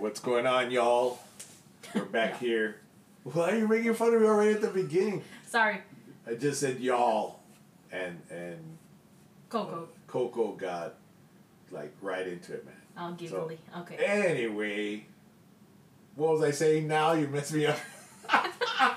[0.00, 1.18] what's going on, y'all?
[1.94, 2.76] We're back here.
[3.24, 5.22] Why are you making fun of me already at the beginning?
[5.46, 5.82] Sorry,
[6.26, 7.40] I just said y'all,
[7.92, 8.78] and and
[9.50, 9.88] Coco.
[10.06, 10.94] Coco got
[11.70, 12.74] like right into it, man.
[12.96, 13.58] I'll giggly.
[13.78, 13.96] okay.
[13.96, 15.04] Anyway,
[16.14, 16.88] what was I saying?
[16.88, 17.78] Now you messed me up.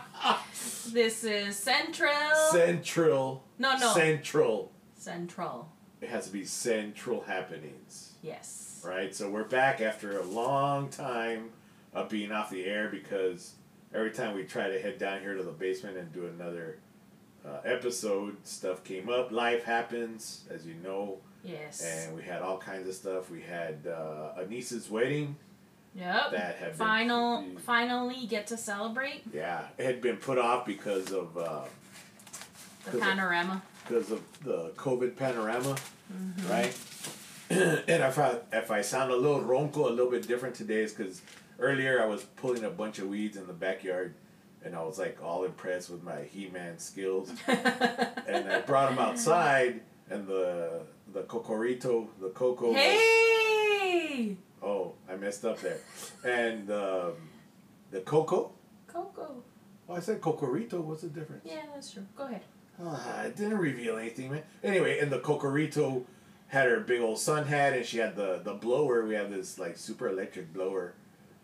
[0.92, 2.12] This is Central.
[2.52, 3.44] Central.
[3.58, 3.94] no, no.
[3.94, 4.72] Central.
[4.96, 5.68] Central.
[6.02, 8.12] It has to be central happenings.
[8.22, 8.73] Yes.
[8.84, 9.14] Right?
[9.16, 11.50] So we're back after a long time
[11.94, 13.54] of being off the air because
[13.94, 16.78] every time we try to head down here to the basement and do another
[17.46, 19.32] uh, episode, stuff came up.
[19.32, 21.84] Life happens, as you know, Yes.
[21.84, 23.30] and we had all kinds of stuff.
[23.30, 25.36] We had uh, a niece's wedding
[25.96, 26.32] Yep.
[26.32, 27.42] that had Final.
[27.42, 31.62] been, Finally, get to celebrate yeah, it had been put off because of uh,
[32.92, 33.62] the panorama.
[33.86, 35.76] because of the COVID panorama,
[36.14, 36.50] Mm-hmm.
[36.52, 36.78] right?
[37.88, 40.94] and if I if I sound a little ronco, a little bit different today, is
[40.94, 41.22] because
[41.60, 44.14] earlier I was pulling a bunch of weeds in the backyard,
[44.64, 49.82] and I was like all impressed with my He-Man skills, and I brought them outside,
[50.10, 50.82] and the
[51.14, 52.70] the cocorito, the coco.
[52.70, 54.38] was- hey.
[54.62, 55.80] oh, I messed up there,
[56.26, 57.14] and um,
[57.92, 58.52] the coco.
[58.88, 59.44] Coco.
[59.90, 60.80] Oh, I said cocorito.
[60.82, 61.44] What's the difference?
[61.46, 62.06] Yeah, that's true.
[62.16, 62.42] Go ahead.
[62.84, 64.42] Ah, it didn't reveal anything, man.
[64.64, 66.04] Anyway, and the Cocorito
[66.48, 69.06] had her big old sun hat, and she had the the blower.
[69.06, 70.94] We have this like super electric blower,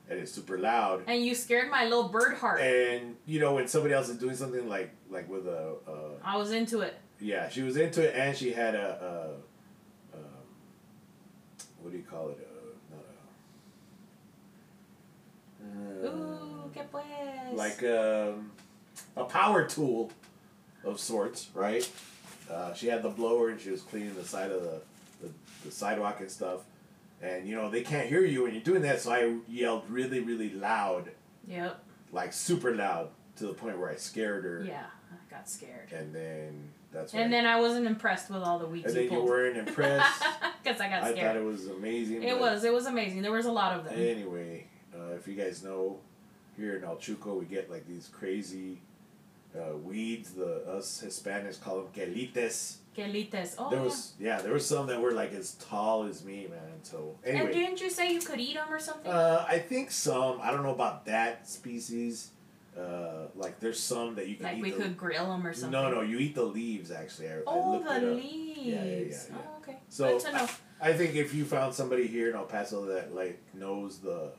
[0.09, 1.03] and it's super loud.
[1.07, 2.61] And you scared my little bird heart.
[2.61, 5.91] And you know when somebody else is doing something like like with a, uh
[6.23, 6.97] I was into it.
[7.19, 9.35] yeah, she was into it, and she had a,
[10.13, 10.23] a, um
[11.81, 12.47] what do you call it?
[12.47, 13.05] Uh, not
[16.03, 16.07] a.
[16.07, 17.03] uh, Ooh, que pues.
[17.53, 18.51] like um,
[19.17, 20.11] a power tool
[20.83, 21.89] of sorts, right?
[22.51, 24.81] Uh, she had the blower and she was cleaning the side of the,
[25.21, 25.29] the,
[25.65, 26.61] the sidewalk and stuff.
[27.21, 30.19] And you know, they can't hear you when you're doing that, so I yelled really,
[30.21, 31.11] really loud,
[31.47, 31.77] Yep.
[32.13, 34.63] like super loud, to the point where I scared her.
[34.65, 35.91] Yeah, I got scared.
[35.91, 39.09] And then that's And when- then I wasn't impressed with all the weeds and you
[39.09, 40.23] then you weren't impressed.
[40.63, 42.21] Because I got I thought it was amazing.
[42.21, 42.65] It was.
[42.65, 43.21] It was amazing.
[43.21, 43.93] There was a lot of them.
[43.97, 45.97] Anyway, uh, if you guys know,
[46.57, 48.79] here in El Chuco, we get like these crazy
[49.57, 50.31] uh, weeds.
[50.31, 52.77] The us Hispanics call them quelites.
[52.95, 53.55] Quelites.
[53.57, 53.85] Oh, there yeah.
[53.85, 56.59] was yeah, there was some that were like as tall as me, man.
[56.83, 59.11] So anyway, And didn't you say you could eat them or something?
[59.11, 60.39] uh, I think some.
[60.41, 62.31] I don't know about that species.
[62.77, 64.61] Uh, like there's some that you can like eat.
[64.63, 65.71] we the, could grill them or something.
[65.71, 66.91] No, no, you eat the leaves.
[66.91, 68.59] Actually, I, I Oh, looked the leaves.
[68.59, 69.35] Yeah, yeah, yeah, yeah.
[69.35, 69.77] Oh, okay.
[69.89, 70.47] So, Good to know.
[70.81, 74.31] I think if you found somebody here in El Paso that like knows the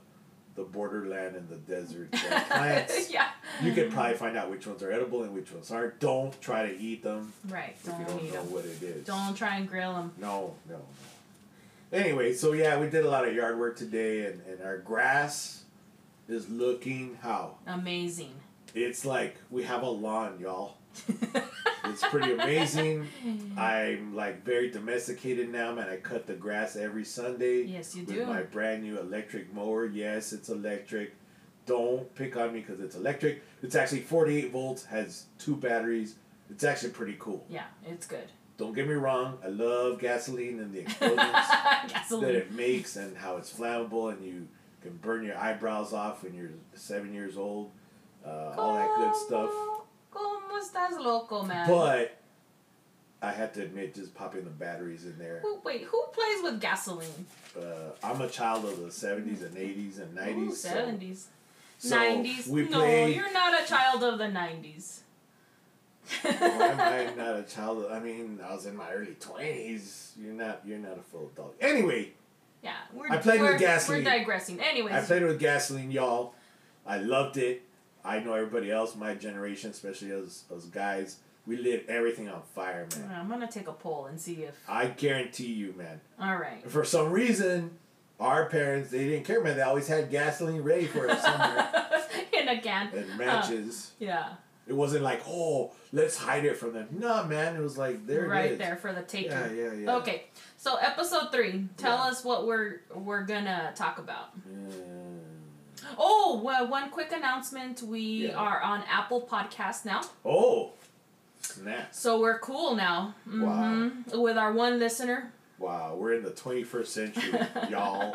[0.61, 2.13] the borderland and the desert
[2.49, 3.29] plants, yeah.
[3.63, 5.99] you could probably find out which ones are edible and which ones aren't.
[6.01, 7.75] Don't try to eat them Right.
[7.77, 8.53] if Don't don't eat know them.
[8.53, 9.07] what it is.
[9.07, 10.13] Don't try and grill them.
[10.19, 11.99] No, no, no.
[11.99, 15.65] Anyway, so yeah, we did a lot of yard work today, and, and our grass
[16.29, 17.57] is looking how?
[17.67, 18.33] Amazing.
[18.75, 20.77] It's like we have a lawn, y'all.
[21.85, 23.09] It's pretty amazing.
[23.59, 25.89] I'm like very domesticated now, man.
[25.89, 28.27] I cut the grass every Sunday yes, you with do.
[28.27, 29.87] my brand new electric mower.
[29.87, 31.15] Yes, it's electric.
[31.67, 33.43] Don't pick on me because it's electric.
[33.63, 36.17] It's actually 48 volts, has two batteries.
[36.49, 37.45] It's actually pretty cool.
[37.49, 38.31] Yeah, it's good.
[38.57, 39.39] Don't get me wrong.
[39.45, 44.49] I love gasoline and the explosions that it makes and how it's flammable and you
[44.83, 47.71] can burn your eyebrows off when you're seven years old.
[48.25, 49.51] Uh, all that good stuff.
[50.61, 51.67] ¿Cómo estás loco, man?
[51.67, 52.17] But
[53.23, 55.41] I have to admit, just popping the batteries in there.
[55.43, 57.27] Who, wait, who plays with gasoline?
[57.57, 60.37] Uh, I'm a child of the 70s and 80s and 90s.
[60.37, 61.25] Ooh, 70s.
[61.79, 62.49] so 90s.
[62.49, 65.01] We no, you're not a child of the 90s.
[66.23, 67.85] Why am I not a child?
[67.85, 70.13] Of, I mean, I was in my early 20s.
[70.19, 70.61] You're not.
[70.65, 71.55] You're not a full adult.
[71.61, 72.13] Anyway,
[72.63, 74.05] yeah, we're, I played with we're, gasoline.
[74.05, 74.61] We're digressing.
[74.61, 76.35] Anyways, I played with gasoline, y'all.
[76.87, 77.63] I loved it.
[78.05, 81.17] I know everybody else, my generation, especially us, us guys,
[81.47, 83.11] we lit everything on fire, man.
[83.13, 84.55] I'm gonna take a poll and see if.
[84.69, 86.01] I guarantee you, man.
[86.21, 86.63] All right.
[86.71, 87.73] For some reason,
[88.19, 89.57] our parents, they didn't care, man.
[89.57, 91.91] They always had gasoline ready for us somewhere
[92.33, 92.89] In a can.
[92.95, 93.93] and matches.
[93.99, 94.35] Yeah.
[94.67, 96.87] It wasn't like, oh, let's hide it from them.
[96.93, 97.57] Nah, man.
[97.57, 98.59] It was like, there right it is.
[98.59, 99.33] there for the taking.
[99.33, 99.95] Yeah, yeah, yeah.
[99.97, 100.25] Okay,
[100.57, 101.67] so episode three.
[101.77, 102.05] Tell Yeah.
[102.05, 104.39] us what we're we're gonna talk about.
[104.49, 105.00] Mm.
[105.99, 107.83] Oh, well, one quick announcement.
[107.83, 108.35] We Yeah.
[108.37, 110.73] are on Apple Podcast now, Oh,
[111.41, 111.95] snap.
[111.95, 113.15] so we're cool now.
[113.25, 115.33] hmm With our one listener.
[115.59, 117.39] Wow, we're in the 21st century,
[117.71, 118.15] y'all.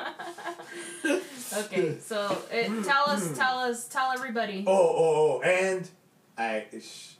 [1.57, 4.63] Okay, so it, tell us, tell us, tell everybody.
[4.65, 5.87] Oh, oh, oh, and
[6.37, 6.65] I,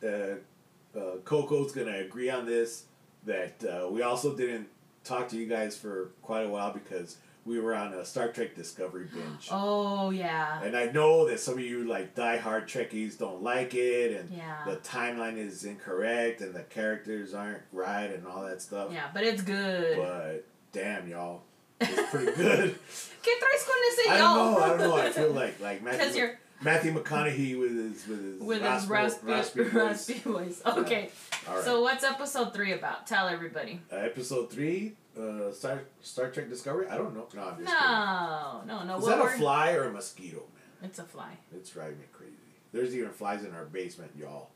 [0.04, 2.86] uh, uh, Coco's gonna agree on this
[3.25, 4.68] that uh, we also didn't
[5.04, 8.56] talk to you guys for quite a while because we were on a Star Trek
[8.56, 9.50] Discovery binge.
[9.51, 10.62] Oh yeah.
[10.63, 14.63] And I know that some of you like diehard Trekkies don't like it, and Yeah.
[14.65, 18.89] the timeline is incorrect, and the characters aren't right, and all that stuff.
[18.92, 19.97] Yeah, but it's good.
[19.97, 21.44] But damn, y'all,
[21.80, 22.75] it's pretty good.
[23.21, 24.18] ¿Qué traes con ese I y'all?
[24.18, 24.63] I don't know.
[24.63, 24.95] I don't know.
[24.98, 29.25] I feel like like Matthew, you're Matthew McConaughey with his with his with his raspy,
[29.27, 29.74] raspy, raspy voice.
[29.75, 30.62] raspy voice.
[30.65, 31.09] Okay.
[31.48, 31.63] All right.
[31.63, 33.06] So what's episode three about?
[33.06, 33.81] Tell everybody.
[33.91, 36.88] uh, episode three, uh, Star Star Trek Discovery.
[36.88, 37.27] I don't know.
[37.33, 38.97] No, I'm just No, no, no.
[38.97, 40.44] Is what that a we're- fly or a mosquito,
[40.81, 40.89] man?
[40.89, 41.38] It's a fly.
[41.56, 42.33] It's driving me crazy.
[42.73, 44.50] There's even flies in our basement, y'all.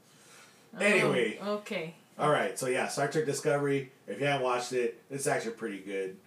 [0.75, 1.39] Oh, Anyway.
[1.41, 1.95] okay.
[2.17, 3.91] All right, so yeah, Star Trek Discovery.
[4.05, 6.17] If you haven't watched it, it's actually pretty good.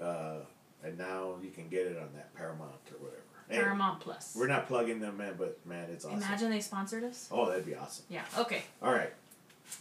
[0.00, 0.38] Uh,
[0.84, 3.22] and now you can get it on that Paramount or whatever.
[3.48, 4.34] Anyway, Paramount Plus.
[4.36, 6.18] We're not plugging them, man, but man, it's awesome.
[6.18, 7.28] Imagine they sponsored us.
[7.30, 8.04] Oh, that'd be awesome.
[8.10, 8.24] Yeah.
[8.36, 8.62] Okay.
[8.82, 9.12] All right.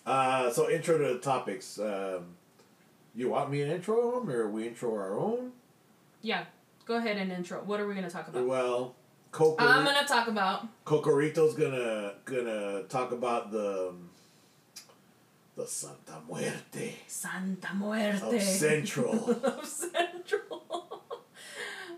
[0.05, 1.79] Uh, so intro to the topics.
[1.79, 2.35] Um,
[3.17, 5.51] you want me to intro them, or we intro our own?
[6.21, 6.45] Yeah.
[6.85, 7.61] Go ahead and intro.
[7.65, 8.45] What are we gonna talk about?
[8.45, 8.95] Well,
[9.31, 9.65] Coco.
[9.65, 10.67] I'm gonna talk about.
[10.85, 14.09] Cocorito's gonna gonna talk about the um,
[15.57, 18.37] the Santa Muerte Santa Muerte.
[18.37, 19.31] of Central.
[19.43, 20.63] of Central.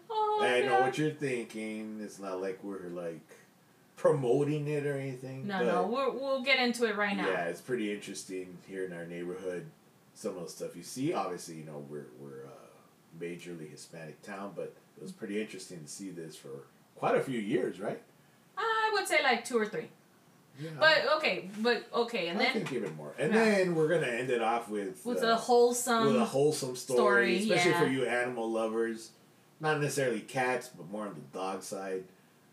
[0.10, 2.00] oh, I know what you're thinking.
[2.01, 3.27] It's not like we're like
[3.98, 5.45] promoting it or anything.
[5.45, 7.27] No, no, we'll, we'll get into it right now.
[7.27, 9.66] Yeah, it's pretty interesting here in our neighborhood.
[10.19, 11.13] Some of the stuff you see.
[11.13, 15.88] Obviously, you know we're we're a majorly Hispanic town, but it was pretty interesting to
[15.88, 16.50] see this for
[16.98, 18.01] quite a few years, right?
[18.57, 19.88] I would say like two or three.
[20.60, 20.71] Yeah.
[20.77, 23.13] But okay, but okay, and I then think even more.
[23.18, 23.45] And Yeah.
[23.45, 26.07] then we're gonna end it off with with uh, a wholesome.
[26.07, 27.80] with a wholesome story, story, especially yeah.
[27.80, 29.12] for you animal lovers.
[29.62, 32.04] Not necessarily cats, but more on the dog side.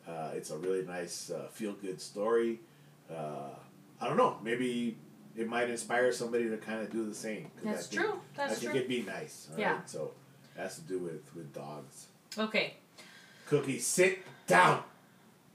[0.07, 2.61] Uh, it's a really nice, uh, feel good story.
[3.11, 3.51] Uh,
[4.01, 4.39] I don't know.
[4.41, 4.97] Maybe
[5.37, 7.51] it might inspire somebody to kind of do the same.
[7.65, 8.21] That's think- true.
[8.37, 8.79] That's I think true.
[8.81, 9.49] it'd be nice.
[9.57, 9.75] Yeah.
[9.77, 9.91] right?
[9.91, 10.13] So
[10.57, 12.07] it has to do with with dogs.
[12.39, 12.75] Okay,
[13.47, 14.83] Cookie, sit down.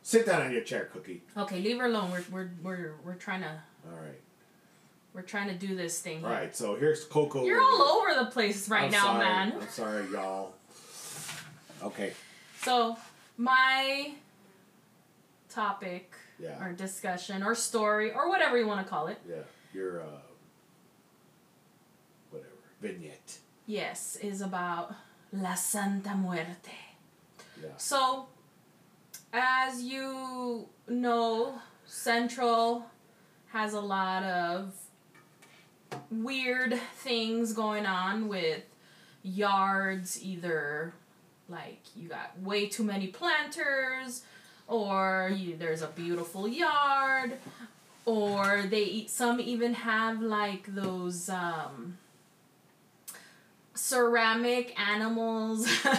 [0.04, 1.22] Sit down on your chair, Cookie.
[1.38, 2.12] okay, leave her alone.
[2.12, 4.20] We're we're we're we're trying to All right.
[5.14, 6.26] we're trying to do this thing.
[6.26, 6.56] All right.
[6.56, 7.46] So here's Coco.
[7.46, 9.20] You're all over the place right I'm now, sorry.
[9.26, 9.54] man.
[9.62, 10.54] I'm sorry, y'all.
[11.84, 12.14] Okay.
[12.64, 12.98] So
[13.38, 14.14] my
[15.50, 16.64] topic Yeah.
[16.64, 19.20] or discussion or story or whatever you want to call it.
[19.30, 19.36] Yeah,
[19.74, 20.06] your uh,
[22.30, 22.52] whatever
[22.82, 23.40] vignette.
[23.66, 24.94] Yes, is about
[25.32, 26.72] La Santa Muerte.
[27.62, 28.28] Yeah, So,
[29.32, 32.86] as you know, Central
[33.54, 34.74] has a lot of
[36.10, 38.64] weird things going on with
[39.24, 40.94] yards, either
[41.48, 44.24] like you got way too many planters,
[44.68, 47.34] or you, there's a beautiful yard,
[48.12, 51.98] or they eat, some even have like those um,
[53.74, 55.68] ceramic animals.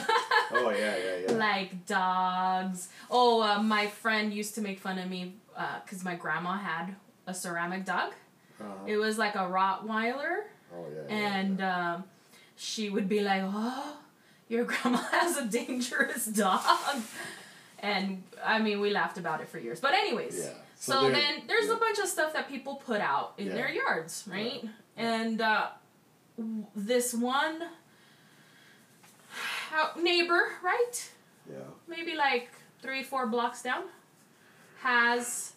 [0.54, 1.32] Oh yeah, yeah, yeah.
[1.32, 2.88] like dogs.
[3.10, 5.36] Oh, uh, my friend used to make fun of me
[5.82, 6.94] because my grandma had
[7.26, 8.12] a ceramic dog.
[8.60, 8.68] Uh-huh.
[8.86, 10.40] It was like a Rottweiler,
[10.74, 11.00] Oh yeah.
[11.08, 11.94] yeah, and yeah.
[11.94, 12.04] um,
[12.54, 13.96] she would be like, "Oh,
[14.50, 17.00] your grandma has a dangerous dog,"
[17.82, 19.80] and I mean, we laughed about it for years.
[19.80, 20.52] But anyways, Yeah.
[20.76, 21.74] so, there- then there's yeah.
[21.74, 23.54] a bunch of stuff that people put out in Yeah.
[23.54, 24.64] their yards, right?
[24.96, 25.68] And uh,
[26.38, 27.60] w- this one
[30.00, 31.10] neighbor, right?
[31.50, 31.56] Yeah.
[31.88, 33.82] maybe like three, four blocks down,
[34.80, 35.52] has,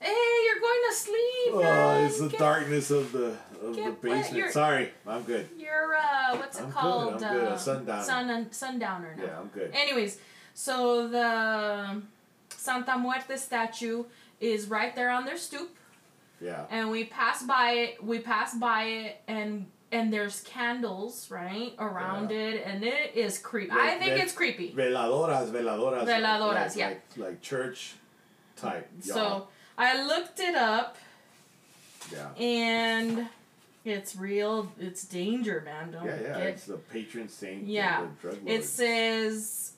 [0.00, 0.12] hey,
[0.46, 1.54] you're going to sleep.
[1.54, 4.50] Oh, it's the Get- darkness of the of the basement.
[4.52, 5.48] Sorry, I'm good.
[5.56, 7.22] You're uh, what's it I'm good, called?
[7.22, 7.44] I'm good.
[7.44, 8.02] A Uh, sundowner.
[8.02, 9.22] Sun sundowner now.
[9.24, 9.70] Yeah, I'm good.
[9.72, 10.18] Anyways,
[10.54, 12.02] so the
[12.56, 14.04] Santa Muerte statue
[14.40, 15.70] is right there on their stoop,
[16.40, 16.64] Yeah.
[16.70, 18.04] and we pass by it.
[18.04, 22.38] We pass by it, and and there's candles right around Yeah.
[22.38, 23.72] it, and it is creepy.
[23.72, 24.72] I think it's creepy.
[24.72, 26.06] Veladoras, veladoras.
[26.06, 26.88] Veladoras, like, yeah.
[26.88, 27.94] Like, like church
[28.56, 28.88] type.
[29.00, 29.48] So y'all.
[29.76, 30.96] I looked it up.
[32.10, 32.28] Yeah.
[32.42, 33.28] and
[33.84, 36.38] it's real it's danger man don't Yeah, yeah.
[36.38, 37.62] get It's the patron saint.
[37.62, 38.06] of Yeah.
[38.46, 39.72] it says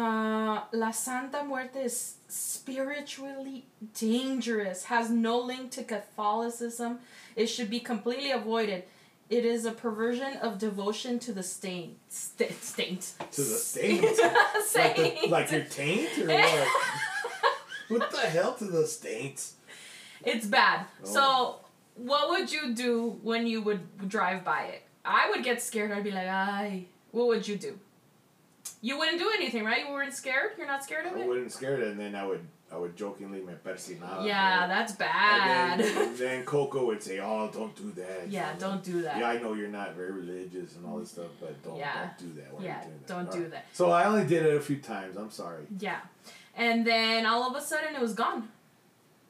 [0.00, 1.96] uh, la santa muerte is
[2.28, 3.64] spiritually
[3.98, 6.98] dangerous has no link to catholicism
[7.34, 8.84] it should be completely avoided
[9.28, 12.50] it is a perversion of devotion to the saint st-
[13.32, 14.02] To the saint?
[14.76, 16.68] like, the, like your taint or what?
[17.88, 19.54] what the hell to the saints?
[20.24, 20.86] It's bad.
[21.04, 21.06] Oh.
[21.06, 21.56] So,
[21.96, 24.82] what would you do when you would drive by it?
[25.04, 25.90] I would get scared.
[25.92, 27.78] I'd be like, "Ay." What would you do?
[28.82, 29.86] You wouldn't do anything, right?
[29.86, 30.52] You weren't scared.
[30.58, 31.22] You're not scared of I it.
[31.24, 34.26] I wouldn't scared, and then I would I would jokingly me persinaba.
[34.26, 34.66] Yeah, right?
[34.68, 35.78] that's And bad.
[35.80, 39.18] then, and then Coco would say, "Oh, don't do that." yeah, don't do that.
[39.18, 41.94] Yeah, I know you're not very religious and all this stuff, but don't Yeah.
[42.18, 42.52] don't do that.
[42.54, 43.06] Why Yeah, that?
[43.06, 43.50] don't All do right.
[43.52, 43.66] that.
[43.72, 45.16] So I only did it a few times.
[45.16, 45.64] I'm sorry.
[45.78, 46.00] Yeah.
[46.56, 48.48] And then all of a sudden it was gone.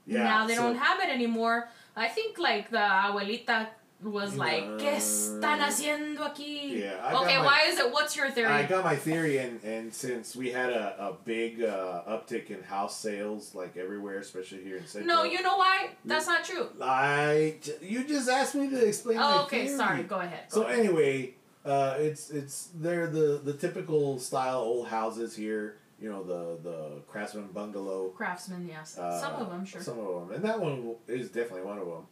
[0.07, 0.23] Yeah.
[0.23, 1.69] now they so- don't have it anymore.
[1.97, 3.67] I think like the abuelita
[4.03, 6.81] was like, ¿Qué están haciendo aquí?
[6.81, 7.91] Yeah, I okay, my- why is it?
[7.93, 8.49] What's your theory?
[8.53, 12.63] I got my theory, and, and since we had a, a big uh, uptick in
[12.63, 15.17] house sales, like everywhere, especially here in Central.
[15.17, 15.91] no, you know why?
[16.05, 16.69] That's not true.
[16.81, 19.17] I you just asked me to explain.
[19.19, 19.77] my Oh, okay, theory.
[19.79, 20.03] sorry.
[20.05, 20.45] Go ahead.
[20.51, 20.79] Go So ahead.
[20.79, 21.35] anyway,
[21.65, 25.79] uh, it's it's they're the the typical style old houses here.
[25.99, 28.09] You know the the craftsman bungalow.
[28.11, 28.99] Craftsman, yes.
[28.99, 29.81] Uh, Some of them, sure.
[29.81, 32.07] Some of them, and that one is definitely one of them.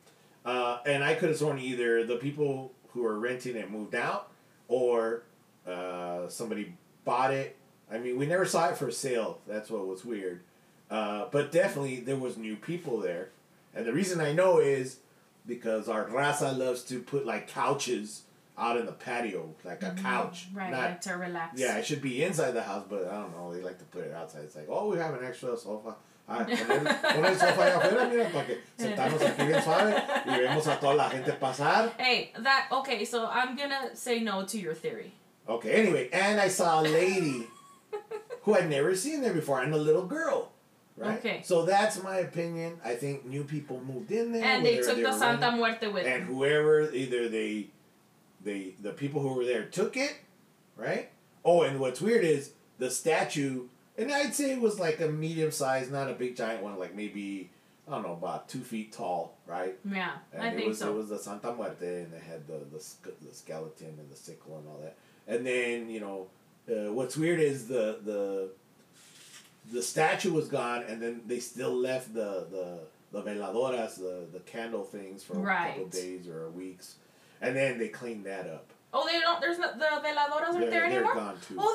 [0.45, 4.31] Uh, and I could have sworn either the people who are renting it moved out,
[4.69, 5.23] or
[5.67, 6.75] uh, somebody
[7.05, 7.57] bought it.
[7.91, 9.41] I mean, we never saw it for sale.
[9.47, 10.41] That's what was weird.
[10.91, 13.31] Uh, but definitely there was new people there,
[13.75, 14.99] and the reason I know is
[15.47, 18.23] because our raza loves to put like couches
[18.57, 20.59] out in the patio, like a couch, Mm-hmm.
[20.59, 21.59] Right, not like to relax.
[21.59, 23.53] yeah, it should be inside the house, but I don't know.
[23.53, 24.43] They like to put it outside.
[24.45, 25.97] It's like, oh, we have an extra sofa.
[26.27, 30.81] Ah, el sofá allá afuera, mira, para que sentarnos aquí bien suave y vemos a
[30.81, 31.93] toda la gente pasar.
[31.99, 33.05] Hey, that okay.
[33.05, 35.13] So I'm gonna say no to your theory.
[35.47, 37.47] Okay, anyway, and I saw a lady
[38.43, 40.51] who I'd never seen there before, and a little girl.
[40.97, 41.19] Right.
[41.19, 41.43] Okay.
[41.45, 42.79] So that's my opinion.
[42.85, 44.45] I think new people moved in there.
[44.45, 47.67] And they took the Santa renting- Muerte with and whoever either they
[48.43, 50.15] they the people who were there took it
[50.77, 51.09] right
[51.45, 53.65] oh and what's weird is the statue
[53.99, 56.95] and i'd say it was like a medium size not a big giant one like
[56.95, 57.51] maybe
[57.87, 60.91] i don't know about two feet tall right Yeah, and I it think was so.
[60.91, 62.83] it was the santa muerte and they had the the,
[63.29, 64.97] the skeleton and the sickle and all that
[65.27, 66.27] and then you know
[66.69, 68.49] uh, what's weird is the the
[69.73, 72.79] the statue was gone and then they still left the the
[73.13, 75.91] the veladoras the the candle things for a couple Right.
[75.91, 76.97] days or weeks
[77.41, 79.41] and then they cleaned that up Oh, they don't.
[79.41, 81.15] There's not the veladoras aren't they're, there they're anymore.
[81.15, 81.75] gone too Oh,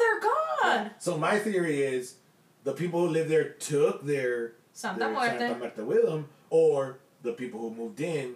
[0.64, 0.92] they're gone.
[1.00, 2.16] so my theory is
[2.64, 5.38] the people who live there took their Santa their Muerte.
[5.38, 8.36] Santa with them, or the people who moved in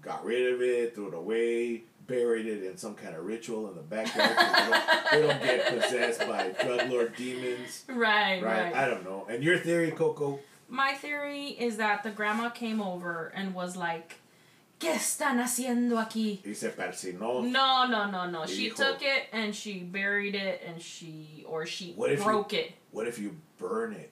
[0.00, 3.74] got rid of it, threw it away, buried it in some kind of ritual in
[3.74, 4.30] the backyard.
[4.30, 7.84] they, don't, they don't get possessed by drug lord demons.
[7.88, 8.64] Right, Right?
[8.64, 8.74] right.
[8.74, 9.26] I don't know.
[9.28, 10.40] And your theory, Coco?
[10.68, 14.16] My theory is that the grandma came over and was like,
[14.84, 16.40] ¿Qué están haciendo aquí?
[16.44, 17.42] Y se persinó.
[17.42, 18.46] No, no, no, no.
[18.46, 18.76] She Hijo.
[18.76, 22.72] took it and she buried it and she or she What if you- broke it.
[22.92, 24.10] What if you burn it?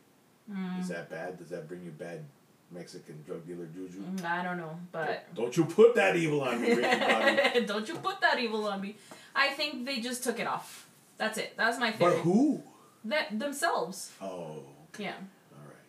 [0.50, 1.38] Mm, Is that bad?
[1.38, 2.24] Does that bring you bad
[2.70, 4.00] Mexican drug dealer juju?
[4.00, 6.74] mm, I don't know, but Don't you put that evil on me,
[7.66, 8.96] don't you put that evil on me.
[9.34, 10.86] I think they just took it off.
[11.18, 11.54] That's it.
[11.56, 12.20] That's my But theory.
[12.22, 12.62] who?
[13.04, 14.10] That themselves.
[14.20, 14.62] Oh,
[14.98, 15.14] Yeah.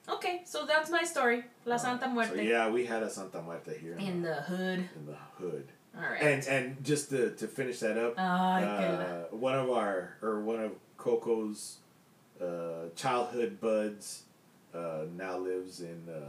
[0.10, 1.44] Okay, so that's my story.
[1.66, 2.36] La Santa Muerte.
[2.36, 4.80] So yeah, we had a Santa Muerte here In the hood.
[4.96, 5.68] in the hood.
[5.96, 6.22] All right.
[6.22, 8.24] And and just to, to finish that up, la-
[8.58, 11.78] uh, one of our or one of Coco's
[12.42, 14.24] uh, childhood buds
[14.74, 16.20] uh, now lives in uh,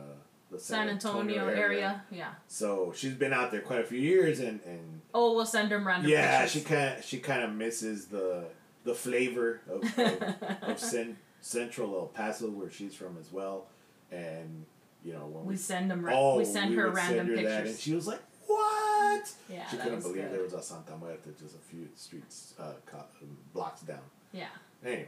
[0.52, 2.02] the San Antonio area.
[2.10, 2.32] Yeah.
[2.46, 5.78] So she's been out there quite a few years, and, and Oh, we'll send her
[5.78, 6.76] random yeah, she pictures.
[6.78, 8.44] kind she kind of misses the
[8.84, 13.66] the flavor of of, of cen- Central El Paso where she's from as well,
[14.10, 14.64] and
[15.04, 16.02] you know when we we send them.
[16.04, 17.70] Ra- oh we send her random send her pictures.
[17.70, 20.32] and she was like, "What?" yeah, she couldn't believe good.
[20.32, 24.00] there was a Santa Muerte just a few streets uh, um, blocks down.
[24.32, 24.46] Yeah.
[24.82, 25.06] Anyway,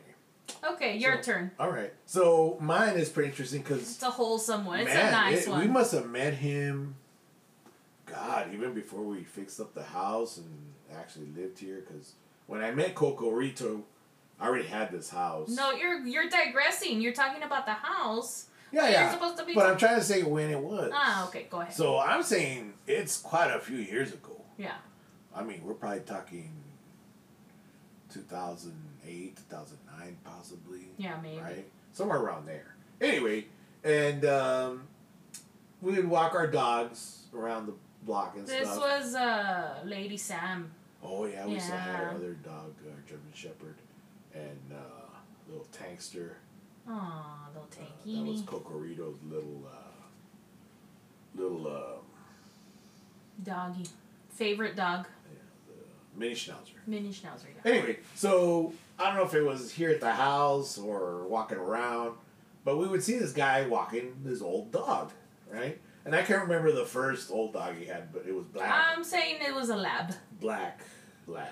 [0.62, 1.50] Okay, your So- turn.
[1.58, 1.94] all right.
[2.04, 4.80] So mine is pretty interesting because It's a wholesome one.
[4.80, 5.60] It's man, a nice it- one.
[5.60, 6.96] we must have met him.
[8.04, 10.46] God, even before we fixed up the house and
[10.96, 12.12] actually lived here, because
[12.46, 13.82] when I met Coco Rito,
[14.40, 15.48] I already had this house.
[15.48, 17.00] no, you're you're digressing.
[17.00, 18.46] You're talking about the house.
[18.72, 19.10] yeah, You're yeah.
[19.12, 19.54] supposed to be.
[19.54, 20.90] But I'm trying to say when it was.
[20.94, 21.46] ah, okay.
[21.50, 21.72] Go ahead.
[21.72, 24.40] So I'm saying it's quite a few years ago.
[24.58, 24.74] yeah.
[25.34, 26.50] I mean, we're probably talking
[28.12, 30.88] 2008, 2009, possibly.
[30.96, 31.40] Yeah, maybe.
[31.40, 31.66] Right?
[31.92, 32.74] Somewhere around there.
[33.00, 33.46] Anyway,
[33.84, 34.82] and um,
[35.82, 37.74] we would walk our dogs around the
[38.04, 38.80] block and This stuff.
[38.80, 40.70] was uh Lady Sam.
[41.02, 43.76] oh, yeah, we to have our other dog, uh, German Shepherd,
[44.36, 45.16] and uh,
[45.48, 46.36] little tankster.
[46.88, 48.42] Aw, little Uh, that was.
[48.42, 51.98] Cocorito's little, uh, little uh,
[53.42, 53.84] Doggy.
[54.30, 55.06] Favorite dog.
[55.32, 55.38] yeah,
[56.14, 56.76] the mini schnauzer.
[56.86, 57.46] Mini Schnauzer.
[57.64, 57.72] Yeah.
[57.72, 62.16] Anyway, so I don't know if it was here at the house or walking around,
[62.64, 65.10] but we would see this guy walking this old dog,
[65.50, 65.78] right?
[66.04, 69.02] And I can't remember the first old dog he had, but it was black, I'm
[69.02, 70.14] saying it was a lab.
[70.40, 70.80] black
[71.26, 71.46] lab,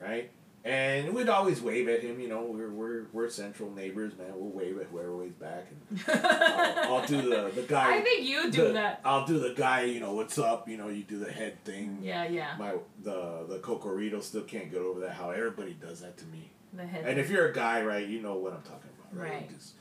[0.00, 0.30] right?
[0.62, 2.42] And we'd always wave at him, you know.
[2.42, 4.32] We're we're we're central neighbors, man.
[4.34, 7.96] We'll wave at whoever waves back, and I'll, I'll do the the guy.
[7.96, 9.00] I think you do the- that.
[9.02, 10.68] I'll do the guy, you know, what's up?
[10.68, 12.00] You know, you do the head thing.
[12.02, 12.56] Yeah, yeah.
[12.58, 15.12] My the the cocorito still can't get over that.
[15.14, 16.50] How everybody does that to me.
[16.74, 17.06] The head.
[17.06, 19.32] And if you're a guy, right, you know what I'm talking about, right?
[19.32, 19.48] Right.
[19.50, 19.72] Just-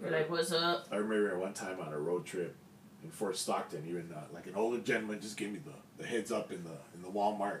[0.00, 0.86] You're like, what's up?
[0.92, 2.54] I remember one time on a road trip
[3.02, 6.30] in Fort Stockton, even uh, like an older gentleman just gave me the, the heads
[6.30, 7.60] up in the in the Walmart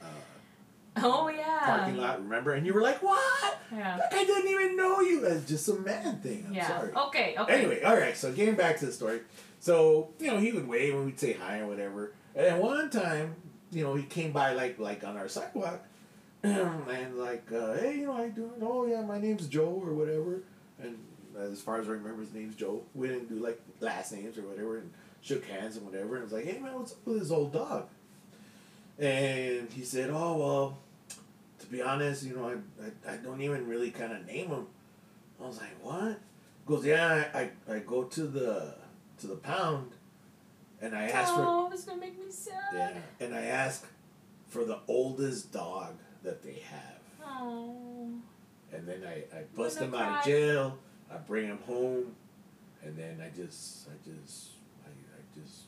[0.00, 0.06] uh,
[1.02, 1.60] Oh yeah.
[1.64, 2.22] parking lot.
[2.22, 2.52] Remember?
[2.52, 3.58] And you were like, "What?
[3.72, 3.96] Yeah.
[3.96, 6.44] That guy didn't even know you." That's just a man thing.
[6.48, 6.68] I'm Yeah.
[6.68, 6.92] sorry.
[6.92, 7.34] Okay.
[7.38, 7.52] Okay.
[7.54, 8.16] Anyway, all right.
[8.16, 9.20] So getting back to the story,
[9.58, 12.12] so you know he would wave and we'd say hi or whatever.
[12.34, 13.36] And then one time,
[13.70, 15.80] you know, he came by like like on our sidewalk,
[16.42, 18.52] and like, uh, hey, you know, how you doing?
[18.60, 20.42] Oh yeah, my name's Joe or whatever.
[20.82, 20.98] And
[21.40, 22.82] as far as I remember, his name's Joe.
[22.94, 24.90] We didn't do like last names or whatever, and
[25.22, 26.16] shook hands and whatever.
[26.16, 27.88] And was like, hey man, what's up with this old dog?
[28.98, 30.78] And he said, oh well,
[31.72, 34.66] be honest, you know, I I, I don't even really kind of name them.
[35.42, 36.20] I was like, what?
[36.66, 38.74] Goes, yeah, I, I, I go to the
[39.18, 39.92] to the pound,
[40.80, 42.54] and I ask for oh, it's gonna make me sad.
[42.74, 43.86] yeah, and I ask
[44.48, 48.06] for the oldest dog that they have, Oh.
[48.72, 50.78] and then I, I bust him out of jail.
[51.10, 52.14] I bring him home,
[52.84, 54.50] and then I just I just
[54.86, 55.62] I, I just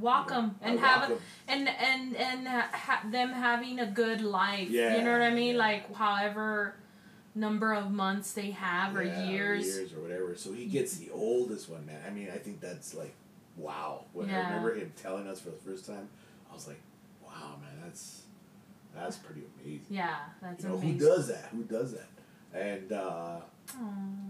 [0.00, 1.18] Walk them I and walk have 'em.
[1.48, 4.68] and and and ha- them having a good life.
[4.70, 5.54] Yeah, you know what I mean?
[5.54, 5.60] yeah.
[5.60, 6.74] Like however
[7.34, 9.64] number of months they have or Yeah, years.
[9.66, 10.34] years or whatever.
[10.36, 12.00] So he gets the oldest one, man.
[12.06, 13.14] I mean, I think that's like,
[13.56, 14.04] wow.
[14.12, 14.44] When I Yeah.
[14.48, 16.08] remember him telling us for the first time,
[16.50, 16.80] I was like,
[17.24, 18.22] wow, man, that's
[18.94, 19.86] that's pretty amazing.
[19.90, 20.98] Yeah, that's you know, amazing.
[20.98, 21.48] who does that?
[21.52, 22.08] Who does that?
[22.52, 23.40] And uh,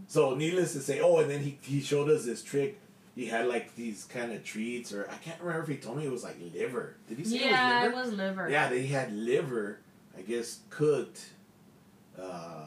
[0.07, 2.79] so, needless to say, oh, and then he he showed us this trick.
[3.15, 6.07] He had like these kind of treats, or I can't remember if he told me
[6.07, 6.97] it was like liver.
[7.09, 8.11] Did he say Yeah, it was liver?
[8.11, 8.51] Yeah, it was liver.
[8.51, 9.79] Yeah, they had liver,
[10.17, 11.21] I guess, cooked,
[12.19, 12.67] uh,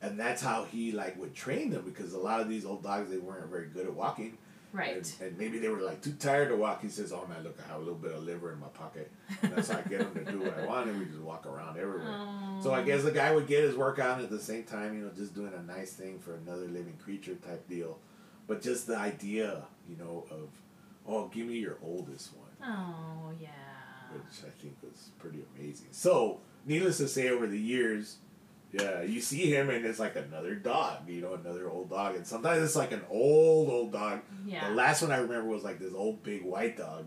[0.00, 3.10] and that's how he like would train them because a lot of these old dogs
[3.10, 4.36] they weren't very good at walking,
[4.72, 4.96] Right.
[4.96, 6.82] and, and maybe they were like too tired to walk.
[6.82, 9.10] He says, "Oh man, look, I have a little bit of liver in my pocket."
[9.42, 11.46] And that's how I get them to do what I want, and we just walk
[11.46, 12.14] around everywhere.
[12.14, 12.60] Oh.
[12.62, 15.10] So I guess the guy would get his workout at the same time, you know,
[15.16, 17.98] just doing a nice thing for another living creature type deal,
[18.48, 20.48] but just the idea, you know, of,
[21.06, 23.48] oh, give me your oldest one Oh yeah.
[24.12, 25.88] which I think was pretty amazing.
[25.92, 28.16] So, needless to say, over the years,
[28.72, 32.26] yeah, you see him and it's like another dog, you know, another old dog, and
[32.26, 34.20] sometimes it's like an old old dog.
[34.44, 34.68] Yeah.
[34.68, 37.06] The last one I remember was like this old big white dog,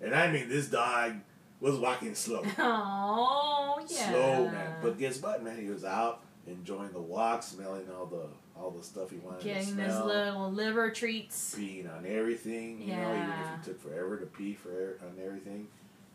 [0.00, 1.14] and I mean this dog
[1.60, 4.10] was walking slow, Oh yeah.
[4.10, 4.76] slow man.
[4.82, 5.60] But guess what, man?
[5.60, 8.26] He was out enjoying the walk, smelling all the
[8.60, 10.06] all the stuff he wanted to getting his smell.
[10.06, 11.54] little liver treats.
[11.58, 15.66] Peeing on everything, you know, even if it took forever to pee for on everything,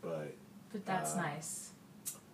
[0.02, 0.32] but
[0.72, 1.70] But that's Uh, nice.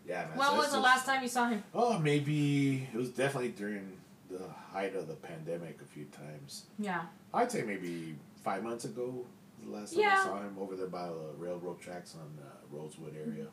[0.07, 0.37] yeah, man.
[0.39, 1.63] When so was the just- last time you saw him?
[1.75, 3.99] Oh, maybe it was definitely during
[4.31, 6.65] the height of the pandemic a few times.
[6.79, 7.07] Yeah.
[7.35, 9.25] I'd say maybe five months ago
[9.65, 10.19] the last time Yeah.
[10.21, 13.47] I saw him over there by the railroad tracks on uh, Rosewood area.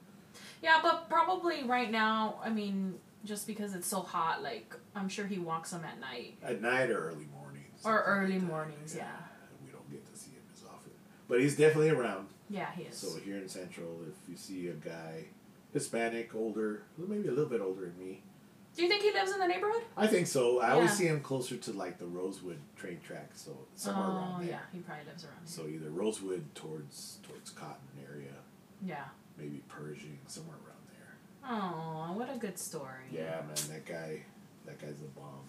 [0.62, 2.40] Yeah, but probably right now.
[2.44, 6.38] I mean, just because it's so hot, like I'm sure he walks them at night.
[6.44, 7.66] At night or early mornings.
[7.86, 9.08] Or early like mornings, yeah.
[9.66, 10.92] We don't get to see him as often.
[11.28, 12.28] But he's definitely around.
[12.50, 12.96] Yeah, he is.
[12.96, 15.26] So here in Central, if you see a guy,
[15.74, 18.24] Hispanic, older, maybe a little bit older than me,
[18.76, 19.84] Do you think he lives in the neighborhood?
[19.96, 20.60] I think so.
[20.62, 24.42] I always see him closer to like the Rosewood train track, so somewhere oh around
[24.42, 24.50] there.
[24.52, 25.46] yeah, he probably lives around here.
[25.48, 28.34] So either Rosewood towards towards Cotton area,
[28.86, 29.06] Yeah.
[29.38, 30.69] maybe Pershing, somewhere around.
[31.48, 33.06] Oh, what a good story.
[33.12, 34.22] Yeah, man, that guy,
[34.66, 35.46] that guy's a bomb.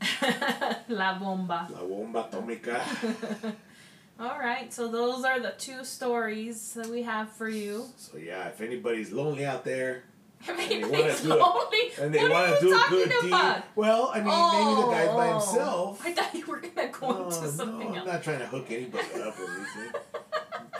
[0.88, 1.68] La bomba.
[1.70, 2.80] La bomba atómica.
[4.20, 7.86] All right, so those are the two stories that we have for you.
[7.96, 10.04] so yeah, if anybody's lonely out there
[10.48, 12.78] I they mean, wanna it's do it- and they want are to you do a
[12.78, 16.02] talking good deed, well, I mean, maybe the guy's by Oh, himself.
[16.06, 18.06] I thought you were gonna go No, into something no, I'm else.
[18.06, 20.00] not trying to hook anybody up or anything.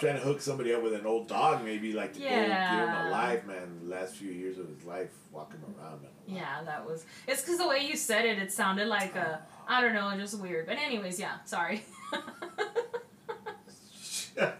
[0.02, 2.50] Trying to hook somebody up with an old dog, maybe like to go give him
[2.50, 3.08] Yeah.
[3.08, 3.78] a life, man.
[3.84, 6.10] The last few years of his life, walking around, man.
[6.26, 7.06] Yeah, that was.
[7.28, 9.40] It's because the way you said it, it sounded like a.
[9.68, 10.66] I don't know, just weird.
[10.66, 11.36] But anyways, yeah.
[11.44, 11.84] Sorry.
[14.34, 14.56] that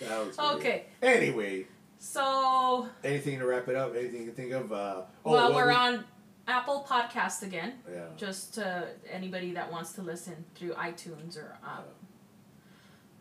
[0.00, 0.50] was weird.
[0.60, 1.66] okay, Anyway,
[1.98, 3.96] so anything to wrap it up?
[3.96, 4.72] Anything you can think of?
[4.72, 6.04] Uh, oh, well, we're we- on
[6.46, 7.72] Apple Podcast again.
[7.92, 8.04] Yeah.
[8.16, 11.84] Just to anybody that wants to listen through iTunes or um,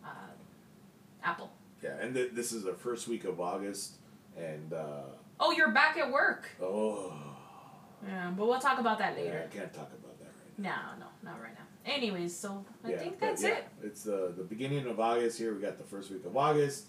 [0.06, 0.10] uh,
[1.24, 1.50] Apple.
[1.84, 3.96] Yeah, and th- this is the first week of August,
[4.38, 5.02] and uh,
[5.39, 6.50] Oh, you're back at work.
[6.62, 7.13] oh,
[8.08, 9.50] Yeah, but we'll talk about that yeah, later.
[9.52, 10.96] I can't talk about that right now.
[11.00, 11.91] No, no, not right now.
[11.91, 13.67] Anyways, so I yeah, think that's yeah, it.
[13.84, 15.54] It's the the beginning of August here.
[15.54, 16.86] We got the first week of August,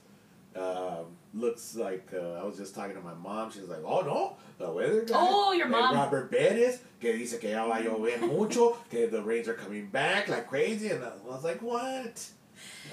[0.55, 3.51] Um, looks like uh, I was just talking to my mom.
[3.51, 5.97] She's like, "Oh no, the weather guy." Oh, your mom.
[5.97, 9.89] Robert Perez, que dice que ya va a llover mucho, que the rains are coming
[9.89, 12.25] back like crazy, and I was like, "What?"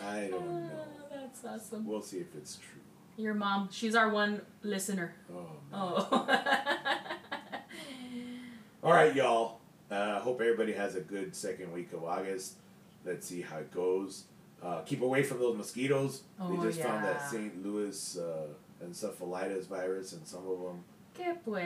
[0.04, 0.88] I don't know.
[1.44, 1.86] That's awesome.
[1.86, 2.82] We'll see if it's true.
[3.18, 3.70] Your mom.
[3.72, 5.14] She's our one listener.
[5.34, 5.46] Oh.
[5.74, 6.28] Oh.
[8.84, 9.60] All right, y'all.
[9.90, 12.56] Uh, hope everybody has a good second week of August.
[13.06, 14.24] Let's see how it goes.
[14.64, 16.22] Uh, keep away from those mosquitoes.
[16.40, 17.30] Oh, they just found that.
[17.30, 17.64] St.
[17.66, 20.84] Louis uh, encephalitis virus in some of them.
[21.14, 21.62] Que pues.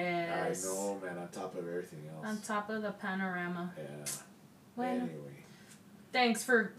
[0.65, 1.17] I know, man.
[1.17, 2.25] On top of everything else.
[2.25, 3.73] On top of the panorama.
[3.77, 4.05] yeah.
[4.75, 5.43] Bueno, Anyway.
[6.11, 6.73] thanks for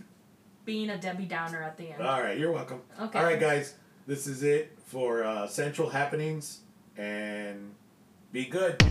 [0.67, 2.03] being a Debbie Downer at the end.
[2.03, 2.83] All right, you're welcome.
[3.01, 3.19] Okay.
[3.19, 3.75] All right, guys.
[4.07, 6.61] This is it for uh, Central Happenings,
[6.99, 7.73] and
[8.33, 8.85] be good.